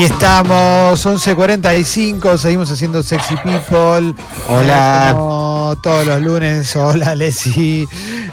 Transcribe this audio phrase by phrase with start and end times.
[0.00, 4.14] Aquí estamos, 11.45, seguimos haciendo Sexy People.
[4.48, 5.12] Hola.
[5.14, 7.86] Como todos los lunes, hola Leslie.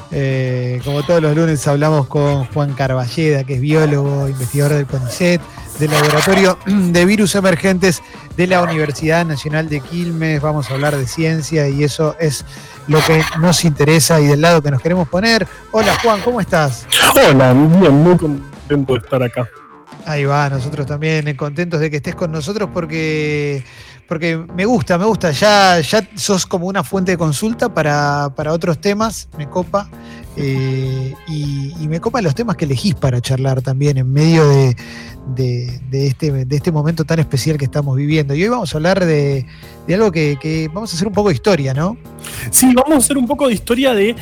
[0.10, 5.42] Eh, como todos los lunes hablamos con Juan Carballeda, que es biólogo, investigador del CONICET,
[5.78, 8.02] del Laboratorio de Virus Emergentes
[8.38, 10.42] de la Universidad Nacional de Quilmes.
[10.42, 12.46] Vamos a hablar de ciencia y eso es
[12.88, 15.46] lo que nos interesa y del lado que nos queremos poner.
[15.74, 16.88] Hola Juan, ¿cómo estás?
[17.14, 19.50] Hola, bien, muy contento de estar acá.
[20.08, 23.62] Ahí va, nosotros también eh, contentos de que estés con nosotros porque,
[24.08, 25.32] porque me gusta, me gusta.
[25.32, 29.90] Ya, ya sos como una fuente de consulta para, para otros temas, me copa.
[30.38, 34.76] eh, y, me copa los temas que elegís para charlar también en medio de,
[35.36, 38.34] de- de este, de este momento tan especial que estamos viviendo.
[38.34, 39.46] Y hoy vamos a hablar de,
[39.88, 41.98] de algo que, que vamos a hacer un poco de historia, ¿no?
[42.52, 44.16] Sí, vamos a hacer un poco de historia de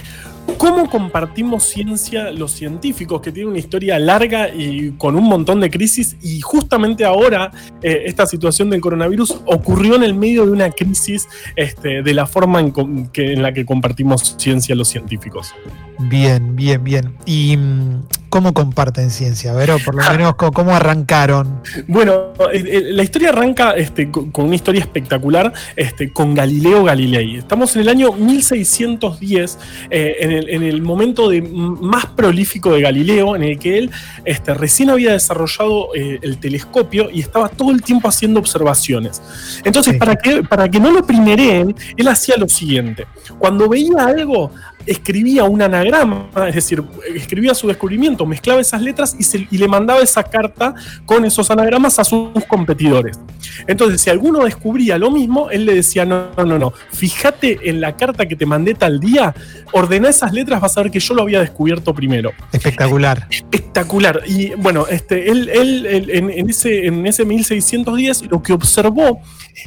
[0.58, 5.70] cómo compartimos ciencia los científicos, que tiene una historia larga y con un montón de
[5.70, 6.16] crisis.
[6.22, 7.52] Y justamente ahora,
[7.82, 12.26] eh, esta situación del coronavirus ocurrió en el medio de una crisis este, de la
[12.26, 12.72] forma en,
[13.12, 15.54] que- en la que compartimos ciencia los científicos.
[16.00, 17.14] Bien, bien, bien.
[17.26, 19.52] ¿Y mm, cómo comparten ciencia?
[19.52, 21.62] A ver, o por lo menos cómo arrancaron.
[21.88, 27.38] Bueno, la historia arranca este, con una historia espectacular este, con Galileo Galilei.
[27.38, 29.58] Estamos en el año 1610,
[29.90, 33.92] eh, en, el, en el momento de, más prolífico de Galileo, en el que él
[34.26, 39.22] este, recién había desarrollado eh, el telescopio y estaba todo el tiempo haciendo observaciones.
[39.64, 40.00] Entonces, Sí.
[40.00, 43.06] para, que, para que no lo primereen, él hacía lo siguiente.
[43.38, 44.52] Cuando veía algo,
[44.86, 46.84] escribía un anagrama, es decir,
[47.16, 50.74] escribía su descubrimiento, mezclaba esas letras y, se- y le mandaba esa carta
[51.06, 53.20] con esos anagramas a sus competidores.
[53.68, 57.82] Entonces, si alguno descubría lo mismo, él le decía, no, no, no, no, fíjate en
[57.82, 59.34] la carta que te mandé tal día,
[59.72, 62.32] ordena esas letras, vas a ver que yo lo había descubierto primero.
[62.52, 63.28] Espectacular.
[63.30, 64.22] Espectacular.
[64.28, 69.20] Y bueno, este, él, él- él en, en ese, en ese 1610 lo que observó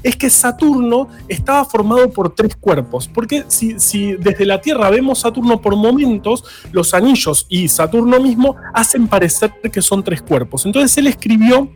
[0.02, 3.08] es que Saturno estaba formado por tres cuerpos.
[3.08, 8.56] Porque si, si desde la Tierra vemos Saturno por momentos, los anillos y Saturno mismo
[8.74, 10.66] hacen parecer que son tres cuerpos.
[10.66, 11.70] Entonces él escribió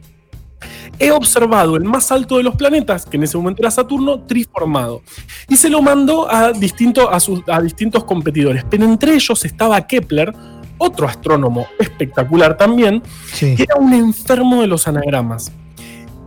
[0.99, 5.03] he observado el más alto de los planetas, que en ese momento era Saturno, triformado.
[5.49, 8.65] Y se lo mandó a, distinto, a, sus, a distintos competidores.
[8.71, 10.33] Pero entre ellos estaba Kepler,
[10.79, 13.03] otro astrónomo espectacular también,
[13.33, 13.55] Sí.
[13.57, 15.51] que era un enfermo de los anagramas.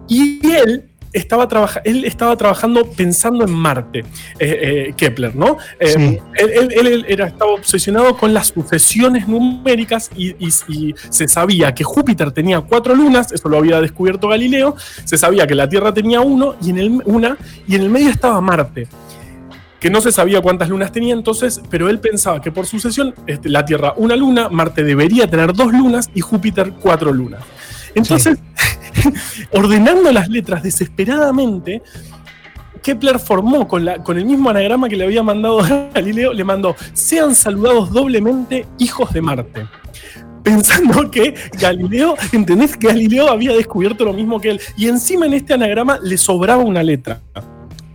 [0.08, 4.06] Y él estaba, trabaja- él estaba trabajando pensando en Marte, eh,
[4.90, 5.58] eh, Kepler, ¿no?
[5.80, 6.20] Eh, Sí.
[6.36, 11.74] él, él- él era, estaba obsesionado con las sucesiones numéricas y, y- y se sabía
[11.74, 15.94] que Júpiter tenía cuatro lunas, eso lo había descubierto Galileo, se sabía que la Tierra
[15.94, 17.38] tenía uno y en el, una,
[17.68, 18.88] y en el medio estaba Marte
[19.80, 23.50] que no se sabía cuántas lunas tenía entonces, pero él pensaba que por sucesión este,
[23.50, 27.42] la Tierra una luna, Marte debería tener dos lunas y Júpiter cuatro lunas.
[27.96, 28.38] Entonces,
[29.52, 31.82] ordenando las letras desesperadamente,
[32.84, 36.44] Kepler formó con, la, con el mismo anagrama que le había mandado a Galileo, le
[36.44, 39.68] mandó, sean saludados doblemente hijos de Marte.
[40.44, 42.78] Pensando que Galileo, ¿entendés?
[42.78, 44.62] Galileo había descubierto lo mismo que él.
[44.78, 47.20] Y encima en este anagrama le sobraba una letra.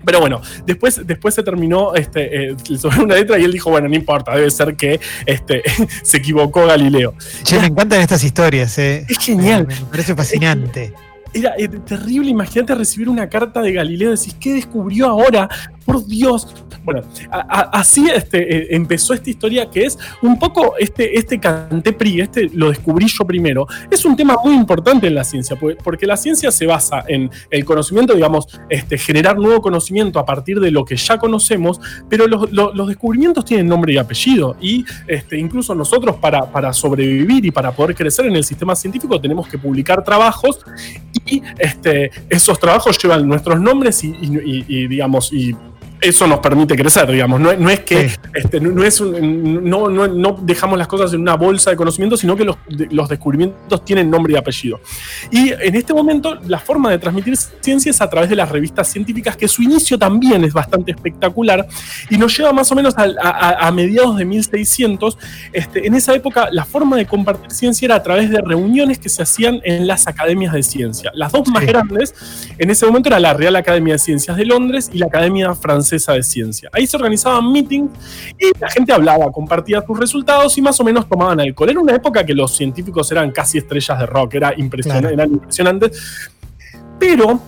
[0.05, 3.71] Pero bueno, después, después se terminó, este, eh, le sobró una letra y él dijo,
[3.71, 5.62] bueno, no importa, debe ser que este,
[6.03, 7.15] se equivocó Galileo.
[7.43, 9.05] Che, me encantan estas historias, eh.
[9.09, 9.66] Es genial.
[9.66, 10.93] Me, me parece fascinante.
[11.33, 15.49] Era eh, terrible, imagínate recibir una carta de Galileo, decís, ¿qué descubrió ahora?
[15.85, 16.49] Por Dios.
[16.85, 22.49] Bueno, así este, eh, empezó esta historia que es un poco este, este Cantepri, este
[22.53, 23.67] lo descubrí yo primero.
[23.91, 27.31] Es un tema muy importante en la ciencia, porque, porque la ciencia se basa en
[27.51, 32.27] el conocimiento, digamos, este, generar nuevo conocimiento a partir de lo que ya conocemos, pero
[32.27, 34.57] los, descubrimientos tienen nombre y apellido.
[34.61, 39.21] Y este, incluso nosotros para, para sobrevivir y para poder crecer en el sistema científico
[39.21, 40.60] tenemos que publicar trabajos
[41.27, 45.33] y este, esos trabajos llevan nuestros nombres y, digamos,
[46.01, 47.41] eso nos permite crecer, digamos.
[47.41, 48.17] No, es- no es que Sí.
[48.35, 52.17] este, no, es un- no, no- no dejamos las cosas en una bolsa de conocimiento,
[52.17, 54.81] sino que los, de- los descubrimientos tienen nombre y apellido.
[55.31, 58.89] Y en este momento, la forma de transmitir ciencia es a través de las revistas
[58.89, 61.67] científicas, que su inicio también es bastante espectacular
[62.09, 65.19] y nos lleva más o menos a, a- a mediados de 1600.
[65.53, 69.09] Este, en esa época, la forma de compartir ciencia era a través de reuniones que
[69.09, 71.11] se hacían en las academias de ciencia.
[71.15, 71.67] Las dos más Sí.
[71.69, 72.15] grandes
[72.59, 75.90] en ese momento era la Real Academia de Ciencias de Londres y la Academia Francesa
[75.97, 76.71] de Ciencia.
[76.72, 77.91] Ahí se organizaban meetings
[78.39, 81.71] y la gente hablaba, compartía sus resultados y más o menos tomaban alcohol.
[81.71, 85.22] Era una época que los científicos eran casi estrellas de rock, era impresionante, Claro.
[85.22, 86.31] eran impresionantes.
[86.98, 87.41] Pero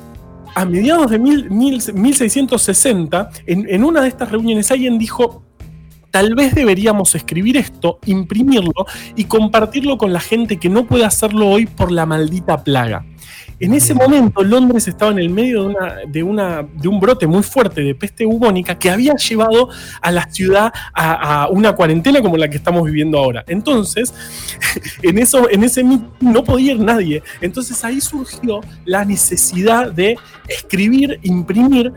[0.55, 5.43] a mediados de mil- mil- 1660, en, en una de estas reuniones alguien dijo,
[6.11, 8.87] tal vez deberíamos escribir esto, imprimirlo
[9.17, 13.05] y compartirlo con la gente que no puede hacerlo hoy por la maldita plaga.
[13.62, 17.29] En ese momento Londres estaba en el medio de, una, de, una, de un brote
[17.29, 19.69] muy fuerte de peste bubónica que había llevado
[20.00, 23.44] a la ciudad a, una cuarentena como la que estamos viviendo ahora.
[23.47, 24.12] Entonces,
[25.03, 27.23] en, eso, en ese no podía ir nadie.
[27.41, 30.17] Entonces ahí surgió la necesidad de
[30.49, 31.93] escribir, imprimir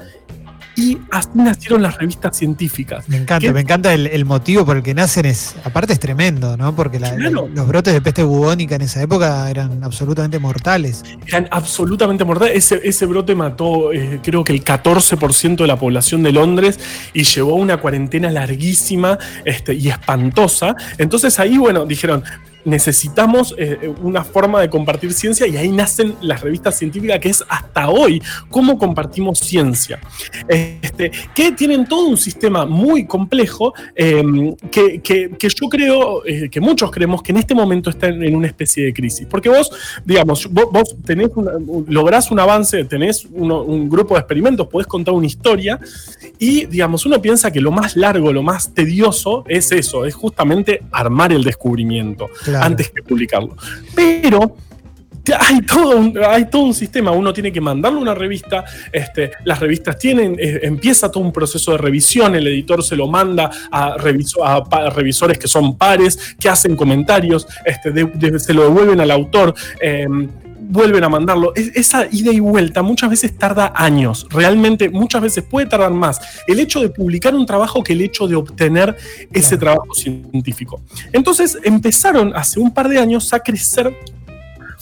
[0.76, 3.08] y así nacieron las revistas científicas.
[3.08, 6.76] Me encanta, me encanta el, motivo por el que nacen, es, aparte es tremendo, ¿no?
[6.76, 11.04] Porque los brotes de peste bubónica en esa época eran absolutamente mortales.
[11.28, 12.72] Eran absolutamente mortales.
[12.72, 16.80] Ese, brote mató, eh, creo que el 14% de la población de Londres
[17.14, 20.76] y llevó una cuarentena larguísima este, y espantosa.
[20.98, 22.24] Entonces ahí, bueno, dijeron,
[22.66, 27.44] necesitamos eh, una forma de compartir ciencia y ahí nacen las revistas científicas que es
[27.48, 30.00] hasta hoy cómo compartimos ciencia.
[30.48, 35.02] Este, que tienen todo un sistema muy complejo em, que,
[35.40, 38.94] yo creo, eh, que muchos creemos que en este momento está en, una especie de
[38.94, 39.28] crisis.
[39.30, 39.70] Porque vos,
[40.04, 41.30] digamos, vos, tenés
[41.88, 45.80] lográs un avance, tenés un grupo de experimentos, podés contar una historia
[46.40, 50.82] y, digamos, uno piensa que lo más largo, lo más tedioso es eso, es justamente
[50.92, 52.30] armar el descubrimiento
[52.62, 53.56] antes que publicarlo.
[53.96, 54.56] Pero
[55.34, 61.10] hay todo, un, sistema, uno tiene que mandarle una revista, este, las revistas tienen, empieza
[61.10, 66.36] todo un proceso de revisión, el editor se lo manda a, revisores que son pares,
[66.40, 67.92] que hacen comentarios, este,
[68.40, 69.56] se lo devuelven al autor.
[69.82, 70.30] Em,
[70.70, 71.54] vuelven a mandarlo.
[71.56, 76.60] esa ida y vuelta muchas veces tarda años, realmente muchas veces puede tardar más el
[76.60, 78.96] hecho de publicar un trabajo que el hecho de obtener
[79.32, 80.82] ese trabajo científico.
[81.12, 83.96] Entonces empezaron hace un par de años a crecer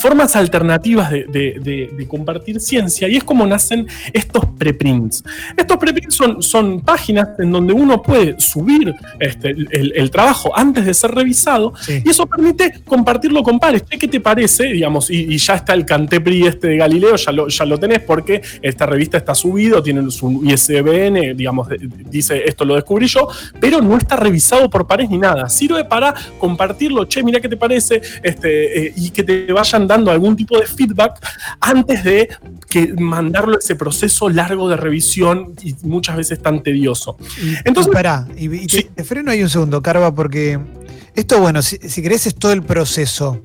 [0.03, 5.23] formas alternativas de, compartir ciencia y es como nacen estos preprints.
[5.55, 9.55] Estos preprints son, son páginas en donde uno puede subir este,
[10.01, 13.83] el, trabajo antes de ser revisado y eso permite compartirlo con pares.
[13.83, 14.65] ¿Qué te parece?
[14.65, 18.41] Digamos, y, ya está el Cantepri este de Galileo, ya lo, ya lo tenés porque
[18.61, 21.69] esta revista está subido, tiene su ISBN, digamos,
[22.09, 23.29] dice esto lo descubrí yo,
[23.61, 25.47] pero no está revisado por pares ni nada.
[25.47, 29.92] Sirve para compartirlo, che, mira qué te parece, este, eh, y que te vayan dando
[29.93, 31.19] algún tipo de feedback
[31.59, 32.29] antes de
[32.69, 37.17] que mandarlo ese proceso largo de revisión y muchas veces tan tedioso.
[37.63, 37.93] Entonces,
[38.37, 40.59] y, te, freno ahí un segundo, Carva, porque
[41.15, 43.41] esto, bueno, si, querés es todo el proceso,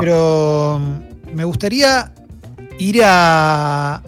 [0.00, 0.80] pero
[1.34, 2.12] me gustaría
[2.78, 4.02] ir a,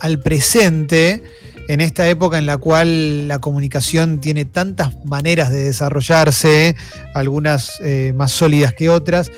[0.00, 1.22] al presente
[1.68, 6.76] en esta época en la cual la comunicación tiene tantas maneras de desarrollarse,
[7.14, 9.30] algunas eh, más sólidas que otras.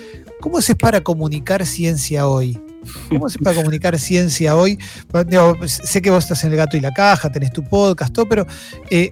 [0.44, 2.60] ¿Cómo haces para comunicar ciencia hoy?
[3.08, 4.78] ¿Cómo haces para comunicar ciencia hoy?
[5.64, 8.46] sé que vos estás en el gato y la caja, tenés tu podcast, todo, pero
[8.90, 9.10] eh,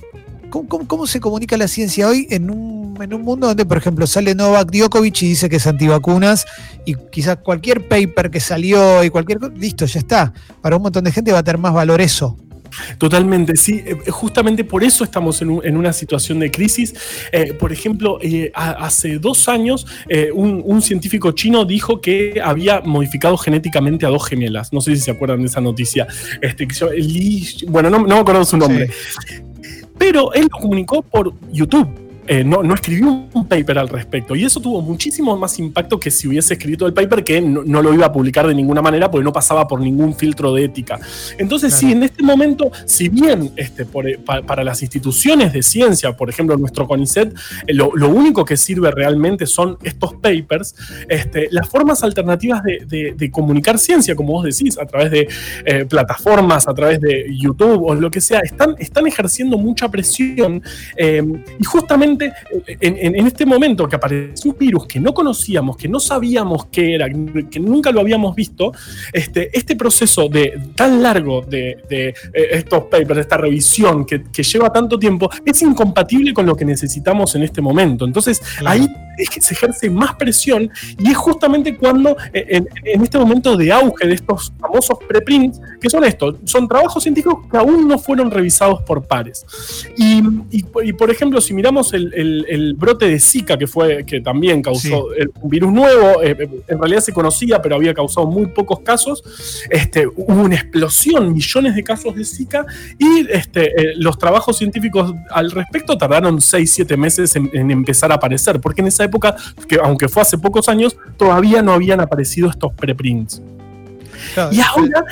[0.50, 2.92] ¿cómo, se comunica la ciencia hoy en un,
[3.22, 6.44] mundo donde, por ejemplo, sale Novak Djokovic y dice que es antivacunas
[6.84, 10.34] y quizás cualquier paper que salió y cualquier listo, ya está.
[10.60, 12.36] Para un montón de gente va a tener más valor eso.
[12.98, 13.82] Totalmente, sí.
[13.84, 16.94] Eh, justamente por eso estamos en, una situación de crisis.
[17.32, 19.86] Eh, por ejemplo, eh, hace dos años
[20.34, 24.72] un, científico chino dijo que había modificado genéticamente a dos gemelas.
[24.72, 26.06] No sé si se acuerdan de esa noticia.
[26.40, 26.66] Este,
[27.68, 28.90] bueno, no, me acuerdo su nombre.
[29.98, 31.88] Pero él lo comunicó por YouTube.
[32.28, 34.36] Eh, no, escribió un paper al respecto.
[34.36, 37.92] Y eso tuvo muchísimo más impacto que si hubiese escrito el paper, que no, lo
[37.92, 41.00] iba a publicar de ninguna manera porque no pasaba por ningún filtro de ética.
[41.38, 46.30] Entonces, sí, en este momento, si bien este, eh, para, las instituciones de ciencia, por
[46.30, 47.34] ejemplo, nuestro CONICET,
[47.66, 50.76] eh, lo, único que sirve realmente son estos papers,
[51.08, 56.74] este, las formas alternativas de, comunicar ciencia, como vos decís, a través de plataformas, a
[56.74, 60.62] través de YouTube o lo que sea, están, están ejerciendo mucha presión
[60.98, 66.66] y justamente en, este momento que apareció un virus que no conocíamos, que no sabíamos
[66.66, 68.72] qué era, que nunca lo habíamos visto,
[69.12, 74.72] este, este proceso de tan largo de, eh, estos papers, de esta revisión que, lleva
[74.72, 78.04] tanto tiempo, es incompatible con lo que necesitamos en este momento.
[78.04, 83.18] Entonces, ahí es que se ejerce más presión y es justamente cuando eh, en, este
[83.18, 87.86] momento de auge de estos famosos preprints, que son estos, son trabajos científicos que aún
[87.86, 89.44] no fueron revisados por pares.
[89.96, 90.22] Y,
[90.92, 92.01] por ejemplo, si miramos el,
[92.76, 95.08] brote de Zika, que fue que también causó
[95.40, 99.22] un virus nuevo, eh, en realidad se conocía, pero había causado muy pocos casos,
[99.70, 102.66] este, hubo una explosión, millones de casos de Zika,
[102.98, 108.12] y este, eh, los trabajos científicos al respecto tardaron 6, 7 meses en, en empezar
[108.12, 109.36] a aparecer, porque en esa época,
[109.68, 113.42] que aunque fue hace pocos años, todavía no habían aparecido estos preprints.
[114.50, 115.04] y ahora.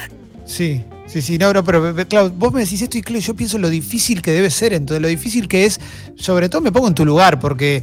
[0.44, 0.84] Sí.
[1.12, 4.30] Sí, sí, no, pero claro, vos me decís esto y yo pienso lo difícil que
[4.30, 5.80] debe ser, entonces lo difícil que es,
[6.14, 7.82] sobre todo me pongo en tu lugar, porque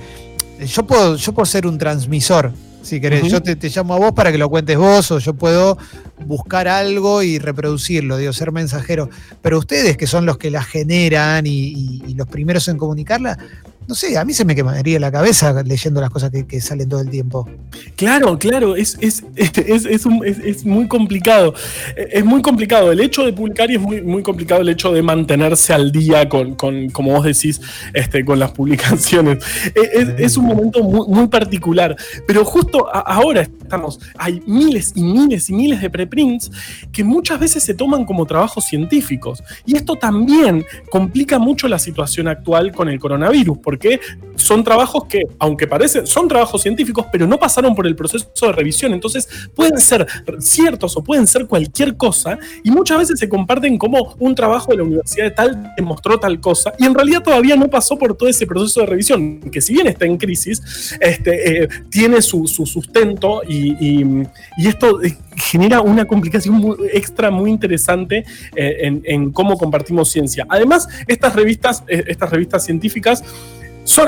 [0.65, 4.31] yo puedo, yo puedo ser un transmisor Si querés, yo te, llamo a vos para
[4.31, 5.77] que lo cuentes vos o yo puedo
[6.25, 9.09] buscar algo y reproducirlo, digo, ser mensajero.
[9.41, 13.37] Pero ustedes, que son los que la generan y los primeros en comunicarla,
[13.87, 16.99] no sé, a mí se me quemaría la cabeza leyendo las cosas que, salen todo
[16.99, 17.47] el tiempo.
[17.95, 21.53] Claro, claro, es, es, es, muy complicado.
[21.95, 22.91] Es muy complicado.
[22.91, 26.27] El hecho de publicar y es muy, muy complicado el hecho de mantenerse al día
[26.27, 27.61] con, como vos decís,
[27.93, 29.43] este, con las publicaciones.
[29.73, 31.95] Es, un momento muy, particular.
[32.25, 36.51] Pero justo ahora estamos, hay miles y miles y miles de preprints
[36.91, 39.41] que muchas veces se toman como trabajos científicos.
[39.65, 43.99] Y esto también complica mucho la situación actual con el coronavirus, porque porque
[44.35, 48.51] son trabajos que, aunque parecen, son trabajos científicos, pero no pasaron por el proceso de
[48.51, 48.93] revisión.
[48.93, 50.07] Entonces, pueden ser
[50.39, 54.77] ciertos o pueden ser cualquier cosa, y muchas veces se comparten como un trabajo de
[54.77, 58.29] la universidad de tal demostró tal cosa, y en realidad todavía no pasó por todo
[58.29, 63.41] ese proceso de revisión, que si bien está en crisis, este, eh, tiene su, sustento
[63.47, 64.25] y,
[64.57, 70.45] esto eh, genera una complicación extra muy interesante eh, en, cómo compartimos ciencia.
[70.49, 73.23] Además, estas revistas, estas revistas científicas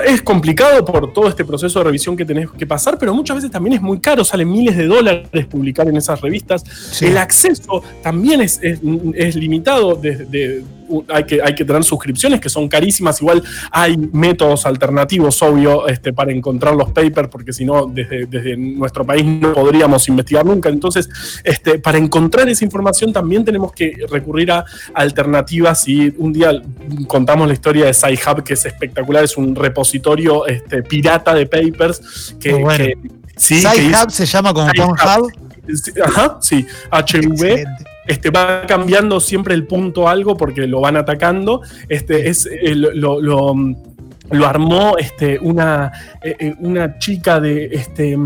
[0.05, 3.51] es complicado por todo este proceso de revisión que tenés que pasar, pero muchas veces
[3.51, 7.01] también es muy caro, sale miles de dólares publicar en esas revistas.
[7.01, 8.59] El acceso también es,
[9.35, 10.63] limitado desde
[11.07, 13.21] hay que, hay que tener suscripciones que son carísimas.
[13.21, 18.57] Igual hay métodos alternativos, obvio, este, para encontrar los papers, porque si no, desde, desde,
[18.57, 20.69] nuestro país no podríamos investigar nunca.
[20.69, 21.09] Entonces,
[21.43, 26.51] este, para encontrar esa información también tenemos que recurrir a alternativas y un día
[27.07, 32.35] contamos la historia de SciHub, que es espectacular, es un repositorio este, pirata de papers
[32.39, 32.95] que...
[33.37, 35.31] SciHub se llama como Hub.
[36.03, 41.61] Ajá, sí, HV este, va cambiando siempre el punto algo porque lo van atacando.
[41.87, 45.91] Este, es, eh, lo, lo, armó este, una,
[46.23, 48.17] eh, eh, una chica de, este,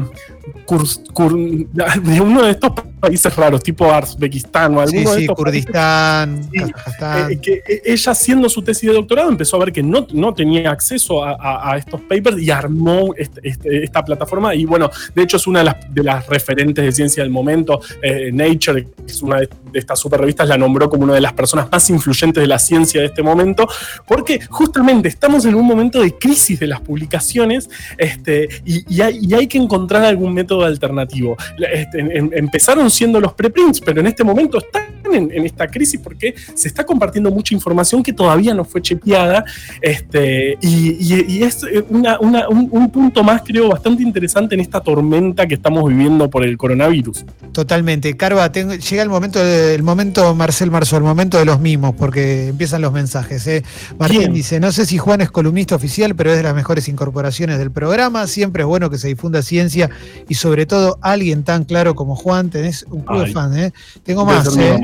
[2.02, 2.72] de uno de estos
[3.04, 8.62] países raros, tipo Uzbekistán o algo sí, sí, Kurdistán, eh, que eh, ella haciendo su
[8.62, 12.50] tesis de doctorado empezó a ver que no, no tenía acceso a, estos papers y
[12.50, 16.26] armó este, este, esta plataforma y bueno, de hecho es una de las, de las
[16.28, 17.82] referentes de ciencia del momento.
[18.02, 21.34] Eh, Nature, que es una de, estas super revistas, la nombró como una de las
[21.34, 23.68] personas más influyentes de la ciencia de este momento,
[24.08, 29.48] porque justamente estamos en un momento de crisis de las publicaciones este, y, hay, hay
[29.48, 31.36] que encontrar algún método alternativo.
[31.58, 36.34] Este, em, empezaron siendo los preprints, pero en este momento están en, esta crisis porque
[36.54, 39.44] se está compartiendo mucha información que todavía no fue chequeada.
[39.82, 45.88] Este, y, es eh, un, punto más, creo, bastante interesante en esta tormenta que estamos
[45.88, 47.26] viviendo por el coronavirus.
[47.52, 48.16] Totalmente.
[48.16, 52.82] Carva, llega el momento, el momento, Marcel Marzo, el momento de los mimos, porque empiezan
[52.82, 53.46] los mensajes.
[53.48, 53.64] ¿eh?
[53.98, 57.58] Martín dice: No sé si Juan es columnista oficial, pero es de las mejores incorporaciones
[57.58, 58.28] del programa.
[58.28, 59.90] Siempre es bueno que se difunda ciencia
[60.28, 62.50] y sobre todo alguien tan claro como Juan.
[62.50, 63.74] Tenés un club de fans, ¿eh?
[64.04, 64.80] Tengo más, ¿eh?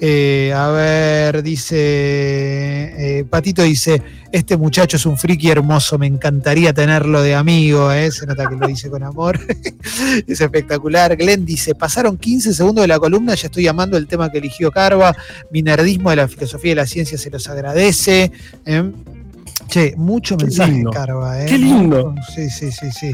[0.00, 0.52] ¿eh?
[0.54, 1.76] a ver, dice.
[1.78, 8.10] Eh, Patito dice: Este muchacho es un friki hermoso, me encantaría tenerlo de amigo, ¿eh?
[8.10, 9.38] Se nota que lo dice con amor.
[10.26, 11.16] es espectacular.
[11.16, 14.70] Glenn dice: Pasaron 15 segundos de la columna, ya estoy amando el tema que eligió
[14.70, 15.14] Carva.
[15.50, 18.32] Mi nerdismo de la filosofía y la ciencia se los agradece.
[19.74, 21.42] Che, mucho mensaje, Carva.
[21.42, 21.46] ¿eh?
[21.46, 22.14] Qué lindo.
[22.32, 23.12] Sí, sí, sí, sí.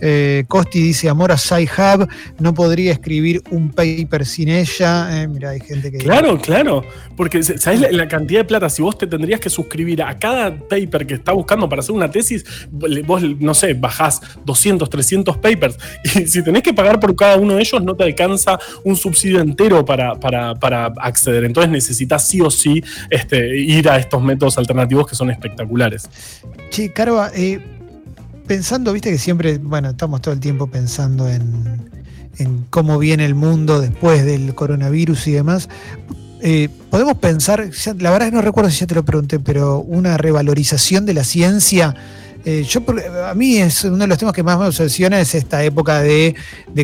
[0.00, 5.20] Eh, Costi dice, amor a Sci-Hub, no podría escribir un paper sin ella.
[5.20, 5.98] Eh, mira, hay gente que...
[5.98, 6.82] Claro, claro.
[7.14, 8.70] Porque, ¿sabes la, cantidad de plata?
[8.70, 12.10] Si vos te tendrías que suscribir a cada paper que está buscando para hacer una
[12.10, 15.76] tesis, vos, no sé, bajás 200, 300 papers.
[16.18, 19.40] Y si tenés que pagar por cada uno de ellos, no te alcanza un subsidio
[19.40, 21.44] entero para, para, para acceder.
[21.44, 25.97] Entonces necesitas sí o sí este, ir a estos métodos alternativos que son espectaculares.
[26.70, 27.60] Sí, Carva, eh,
[28.46, 31.88] pensando, viste que siempre, bueno, estamos todo el tiempo pensando en,
[32.70, 35.68] cómo viene el mundo después del coronavirus y demás.
[36.40, 39.80] Eh, podemos pensar, la verdad es que no recuerdo si ya te lo pregunté, pero
[39.80, 41.96] una revalorización de la ciencia.
[42.44, 42.84] Eh, yo,
[43.26, 46.36] a mí es uno de los temas que más me obsesiona es esta época de,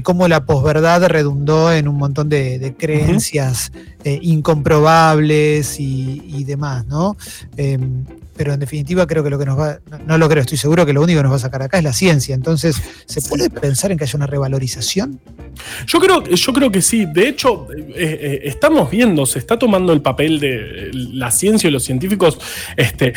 [0.03, 3.71] cómo la posverdad redundó en un montón de, creencias
[4.05, 7.17] incomprobables y, demás, ¿no?
[8.37, 10.93] Pero en definitiva creo que lo que nos va, no, lo creo, estoy seguro que
[10.93, 12.35] lo único que nos va a sacar acá es la ciencia.
[12.35, 15.21] Entonces, ¿se puede pensar en que haya una revalorización?
[15.87, 17.07] Yo creo, yo creo que sí.
[17.07, 21.71] De hecho, eh, eh, estamos viendo, se está tomando el papel de la ciencia y
[21.71, 22.39] los científicos,
[22.77, 23.13] este,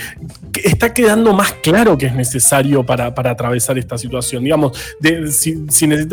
[0.63, 4.43] está quedando más claro que es necesario para, atravesar esta situación.
[4.43, 4.77] Digamos,
[5.31, 5.55] si,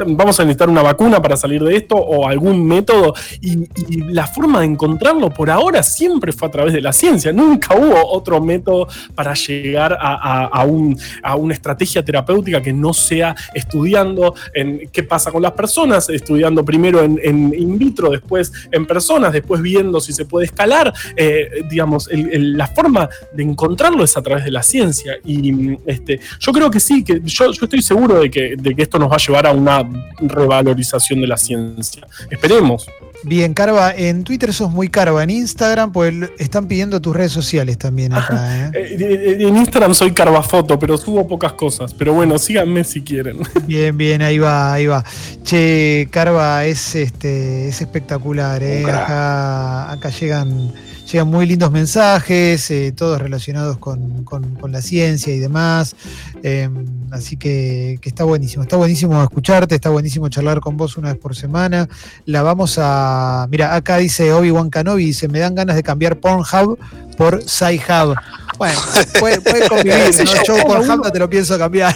[0.07, 4.27] vamos a necesitar una vacuna para salir de esto o algún método, y, y la
[4.27, 7.33] forma de encontrarlo por ahora siempre fue a través de la ciencia.
[7.33, 13.35] Nunca hubo otro método para llegar a, un, a una estrategia terapéutica que no sea
[13.55, 17.19] estudiando en qué pasa con las personas, estudiando primero en,
[17.57, 20.93] in vitro, después en personas, después viendo si se puede escalar.
[21.17, 25.17] Eh, digamos, la forma de encontrarlo es a través de la ciencia.
[25.25, 28.83] Y este, yo creo que sí, que yo, yo estoy seguro de que, de que
[28.83, 32.07] esto nos va a llevar a una revalorización de la ciencia.
[32.31, 32.87] Esperemos.
[33.25, 37.79] Bien, Carva, en Twitter sos muy Carva, en Instagram pues están pidiendo tus redes sociales
[37.79, 38.71] también acá.
[38.75, 38.97] ¿eh?
[39.01, 41.95] Eh, en Instagram soy Carvafoto, pero subo pocas cosas.
[41.95, 43.39] Pero bueno, síganme si quieren.
[43.67, 45.03] Bien, bien, ahí va, ahí va.
[45.43, 48.85] Che, Carva es este es espectacular, ¿eh?
[48.85, 50.73] Acá, acá llegan
[51.11, 54.25] llegan muy lindos mensajes, eh, todos relacionados con,
[54.69, 55.95] la ciencia y demás.
[56.43, 58.63] Em, así que, está buenísimo.
[58.63, 61.89] Está buenísimo escucharte, está buenísimo charlar con vos una vez por semana.
[62.27, 63.47] La vamos a.
[63.51, 66.79] Mira, acá dice Obi-Wan Kenobi, dice: Me dan ganas de cambiar Pornhub
[67.17, 68.17] por Sci-Hub.
[68.59, 68.79] Bueno,
[69.21, 70.43] puede, convivir, ¿no?
[70.45, 71.95] Yo Pornhub no te lo pienso cambiar.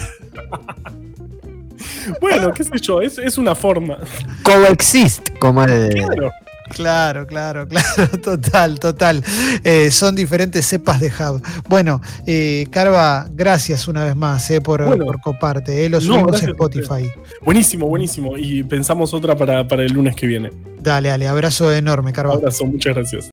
[2.21, 3.97] Bueno, qué sé yo, es, una forma.
[4.43, 5.89] Coexist, como el.
[5.89, 6.31] Claro,
[6.69, 7.67] claro, claro,
[8.23, 9.23] total, total.
[9.63, 11.41] Eh, son diferentes cepas de hub.
[11.67, 15.85] Bueno, eh, Carva, gracias una vez más eh, por, coparte.
[15.85, 17.11] Eh, lo subimos en Spotify.
[17.41, 18.37] Buenísimo, buenísimo.
[18.37, 20.51] Y pensamos otra para, para el lunes que viene.
[20.81, 22.35] Dale, dale, abrazo enorme, Carva.
[22.35, 23.25] Abrazo, muchas gracias.